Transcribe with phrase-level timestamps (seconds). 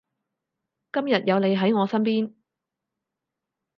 [0.91, 2.33] 今日有你喺我身邊